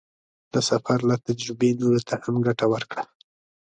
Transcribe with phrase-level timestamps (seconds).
[0.53, 3.03] د سفر له تجربې نورو ته هم ګټه ورکړه.